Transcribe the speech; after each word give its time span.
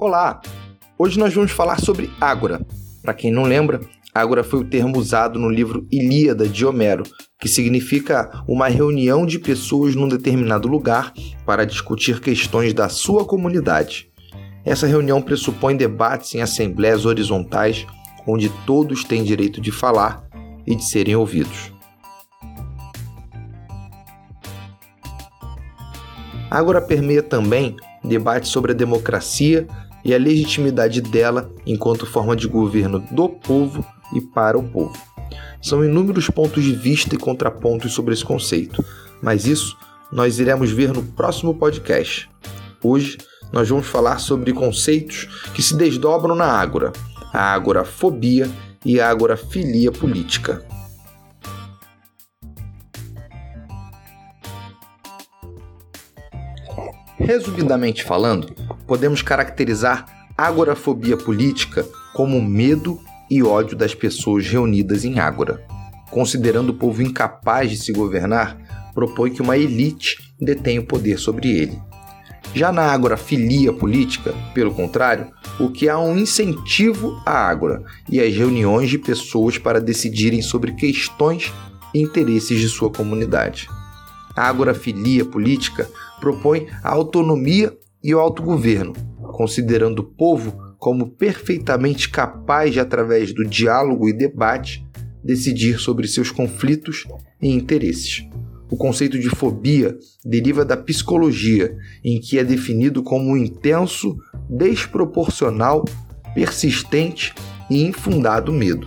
Olá! 0.00 0.40
Hoje 0.96 1.18
nós 1.18 1.34
vamos 1.34 1.50
falar 1.50 1.80
sobre 1.80 2.08
ágora. 2.20 2.64
Para 3.02 3.12
quem 3.12 3.32
não 3.32 3.42
lembra, 3.42 3.80
ágora 4.14 4.44
foi 4.44 4.60
o 4.60 4.64
termo 4.64 4.96
usado 4.96 5.40
no 5.40 5.50
livro 5.50 5.88
Ilíada 5.90 6.46
de 6.46 6.64
Homero, 6.64 7.02
que 7.40 7.48
significa 7.48 8.30
uma 8.46 8.68
reunião 8.68 9.26
de 9.26 9.40
pessoas 9.40 9.96
num 9.96 10.06
determinado 10.06 10.68
lugar 10.68 11.12
para 11.44 11.66
discutir 11.66 12.20
questões 12.20 12.72
da 12.72 12.88
sua 12.88 13.24
comunidade. 13.24 14.08
Essa 14.64 14.86
reunião 14.86 15.20
pressupõe 15.20 15.76
debates 15.76 16.32
em 16.32 16.42
assembleias 16.42 17.04
horizontais, 17.04 17.84
onde 18.24 18.48
todos 18.64 19.02
têm 19.02 19.24
direito 19.24 19.60
de 19.60 19.72
falar 19.72 20.22
e 20.64 20.76
de 20.76 20.84
serem 20.84 21.16
ouvidos. 21.16 21.72
Ágora 26.48 26.80
permeia 26.80 27.22
também 27.22 27.74
debates 28.04 28.50
sobre 28.50 28.70
a 28.70 28.74
democracia 28.76 29.66
e 30.08 30.14
a 30.14 30.18
legitimidade 30.18 31.02
dela 31.02 31.52
enquanto 31.66 32.06
forma 32.06 32.34
de 32.34 32.48
governo 32.48 32.98
do 33.10 33.28
povo 33.28 33.84
e 34.14 34.22
para 34.22 34.56
o 34.56 34.66
povo. 34.66 34.96
São 35.60 35.84
inúmeros 35.84 36.30
pontos 36.30 36.64
de 36.64 36.72
vista 36.72 37.14
e 37.14 37.18
contrapontos 37.18 37.92
sobre 37.92 38.14
esse 38.14 38.24
conceito, 38.24 38.82
mas 39.20 39.46
isso 39.46 39.76
nós 40.10 40.38
iremos 40.38 40.70
ver 40.70 40.94
no 40.94 41.02
próximo 41.02 41.54
podcast. 41.54 42.26
Hoje 42.82 43.18
nós 43.52 43.68
vamos 43.68 43.86
falar 43.86 44.18
sobre 44.18 44.50
conceitos 44.54 45.28
que 45.52 45.62
se 45.62 45.76
desdobram 45.76 46.34
na 46.34 46.46
ágora, 46.46 46.90
a 47.30 47.52
agorafobia 47.52 48.50
e 48.86 48.98
a 48.98 49.10
agorafilia 49.10 49.92
política. 49.92 50.66
Resumidamente 57.18 58.04
falando, 58.04 58.54
podemos 58.88 59.20
caracterizar 59.22 60.06
agorafobia 60.36 61.16
política 61.16 61.86
como 62.14 62.40
medo 62.40 62.98
e 63.30 63.42
ódio 63.42 63.76
das 63.76 63.94
pessoas 63.94 64.46
reunidas 64.48 65.04
em 65.04 65.20
ágora. 65.20 65.62
Considerando 66.10 66.70
o 66.70 66.74
povo 66.74 67.02
incapaz 67.02 67.70
de 67.70 67.76
se 67.76 67.92
governar, 67.92 68.56
propõe 68.94 69.30
que 69.30 69.42
uma 69.42 69.58
elite 69.58 70.16
detenha 70.40 70.80
o 70.80 70.86
poder 70.86 71.18
sobre 71.18 71.50
ele. 71.50 71.78
Já 72.54 72.72
na 72.72 72.90
agorafilia 72.90 73.74
política, 73.74 74.34
pelo 74.54 74.72
contrário, 74.72 75.30
o 75.60 75.70
que 75.70 75.86
há 75.86 75.98
um 75.98 76.16
incentivo 76.16 77.20
à 77.26 77.32
ágora 77.32 77.82
e 78.08 78.20
às 78.20 78.34
reuniões 78.34 78.88
de 78.88 78.96
pessoas 78.96 79.58
para 79.58 79.80
decidirem 79.80 80.40
sobre 80.40 80.72
questões 80.72 81.52
e 81.94 82.00
interesses 82.00 82.58
de 82.58 82.68
sua 82.68 82.90
comunidade. 82.90 83.68
A 84.34 84.48
agorafilia 84.48 85.26
política 85.26 85.90
propõe 86.20 86.68
a 86.82 86.90
autonomia 86.90 87.76
e 88.02 88.14
o 88.14 88.20
autogoverno, 88.20 88.92
considerando 89.32 90.00
o 90.00 90.04
povo 90.04 90.74
como 90.78 91.10
perfeitamente 91.10 92.08
capaz 92.08 92.72
de, 92.72 92.80
através 92.80 93.32
do 93.32 93.44
diálogo 93.44 94.08
e 94.08 94.12
debate, 94.12 94.86
decidir 95.22 95.78
sobre 95.78 96.06
seus 96.06 96.30
conflitos 96.30 97.04
e 97.42 97.48
interesses. 97.48 98.24
O 98.70 98.76
conceito 98.76 99.18
de 99.18 99.28
fobia 99.30 99.96
deriva 100.24 100.64
da 100.64 100.76
psicologia, 100.76 101.76
em 102.04 102.20
que 102.20 102.38
é 102.38 102.44
definido 102.44 103.02
como 103.02 103.30
um 103.30 103.36
intenso, 103.36 104.16
desproporcional, 104.48 105.84
persistente 106.34 107.34
e 107.70 107.82
infundado 107.82 108.52
medo. 108.52 108.86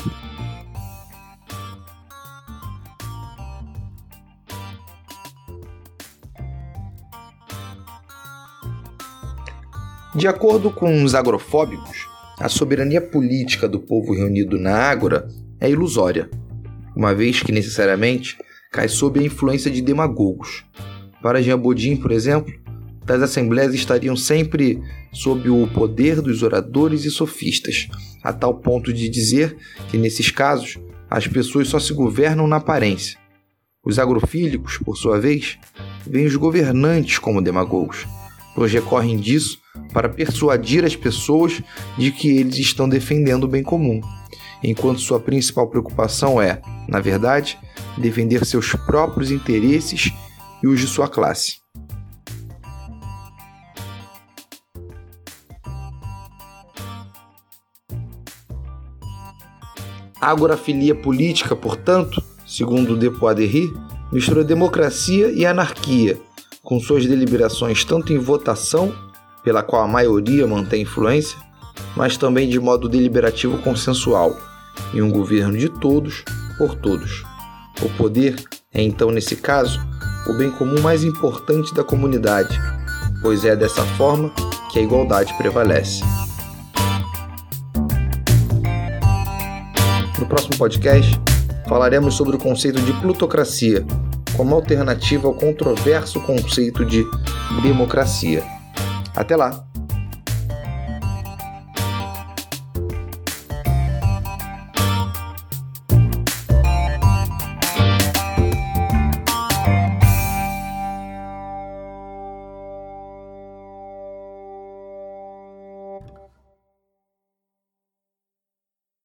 De 10.13 10.27
acordo 10.27 10.69
com 10.69 11.03
os 11.05 11.15
agrofóbicos, 11.15 12.05
a 12.37 12.49
soberania 12.49 12.99
política 12.99 13.65
do 13.65 13.79
povo 13.79 14.13
reunido 14.13 14.59
na 14.59 14.75
Ágora 14.75 15.25
é 15.57 15.69
ilusória, 15.69 16.29
uma 16.93 17.15
vez 17.15 17.41
que 17.41 17.53
necessariamente 17.53 18.37
cai 18.73 18.89
sob 18.89 19.21
a 19.21 19.23
influência 19.23 19.71
de 19.71 19.81
demagogos. 19.81 20.65
Para 21.21 21.41
Jean 21.41 21.57
Bodin, 21.57 21.95
por 21.95 22.11
exemplo, 22.11 22.53
tais 23.05 23.21
assembleias 23.21 23.73
estariam 23.73 24.17
sempre 24.17 24.83
sob 25.13 25.49
o 25.49 25.65
poder 25.67 26.19
dos 26.21 26.43
oradores 26.43 27.05
e 27.05 27.09
sofistas, 27.09 27.87
a 28.21 28.33
tal 28.33 28.55
ponto 28.55 28.91
de 28.91 29.07
dizer 29.07 29.55
que 29.89 29.97
nesses 29.97 30.29
casos 30.29 30.77
as 31.09 31.25
pessoas 31.25 31.69
só 31.69 31.79
se 31.79 31.93
governam 31.93 32.47
na 32.47 32.57
aparência. 32.57 33.17
Os 33.81 33.97
agrofílicos, 33.97 34.77
por 34.77 34.97
sua 34.97 35.21
vez, 35.21 35.57
veem 36.05 36.25
os 36.25 36.35
governantes 36.35 37.17
como 37.17 37.41
demagogos, 37.41 38.05
pois 38.55 38.71
recorrem 38.71 39.17
disso 39.17 39.57
para 39.93 40.09
persuadir 40.09 40.83
as 40.83 40.95
pessoas 40.95 41.61
de 41.97 42.11
que 42.11 42.29
eles 42.29 42.57
estão 42.57 42.87
defendendo 42.87 43.45
o 43.45 43.47
bem 43.47 43.63
comum, 43.63 44.01
enquanto 44.63 44.99
sua 44.99 45.19
principal 45.19 45.67
preocupação 45.67 46.41
é, 46.41 46.61
na 46.87 46.99
verdade, 46.99 47.57
defender 47.97 48.45
seus 48.45 48.73
próprios 48.73 49.31
interesses 49.31 50.11
e 50.63 50.67
os 50.67 50.79
de 50.79 50.87
sua 50.87 51.07
classe. 51.07 51.61
A 60.19 60.29
agorafilia 60.29 60.93
política, 60.93 61.55
portanto, 61.55 62.21
segundo 62.45 62.95
de 62.95 63.09
mistura 64.13 64.43
democracia 64.43 65.31
e 65.31 65.47
anarquia, 65.47 66.19
com 66.71 66.79
suas 66.79 67.05
deliberações 67.05 67.83
tanto 67.83 68.13
em 68.13 68.17
votação 68.17 68.95
pela 69.43 69.61
qual 69.61 69.83
a 69.83 69.87
maioria 69.89 70.47
mantém 70.47 70.83
influência, 70.83 71.37
mas 71.97 72.15
também 72.15 72.47
de 72.47 72.57
modo 72.61 72.87
deliberativo 72.87 73.57
consensual, 73.57 74.33
em 74.93 75.01
um 75.01 75.11
governo 75.11 75.57
de 75.57 75.67
todos 75.67 76.23
por 76.57 76.73
todos. 76.75 77.25
O 77.81 77.89
poder 77.97 78.41
é 78.73 78.81
então, 78.81 79.11
nesse 79.11 79.35
caso, 79.35 79.81
o 80.29 80.37
bem 80.37 80.49
comum 80.49 80.79
mais 80.79 81.03
importante 81.03 81.73
da 81.73 81.83
comunidade, 81.83 82.57
pois 83.21 83.43
é 83.43 83.53
dessa 83.53 83.83
forma 83.97 84.31
que 84.71 84.79
a 84.79 84.81
igualdade 84.81 85.33
prevalece. 85.33 86.01
No 90.17 90.25
próximo 90.25 90.55
podcast, 90.57 91.19
falaremos 91.67 92.13
sobre 92.13 92.37
o 92.37 92.39
conceito 92.39 92.79
de 92.79 92.93
plutocracia, 92.93 93.85
como 94.35 94.55
alternativa 94.55 95.27
ao 95.27 95.33
controverso 95.33 96.19
conceito 96.21 96.85
de 96.85 97.05
democracia. 97.61 98.43
Até 99.15 99.35
lá! 99.35 99.70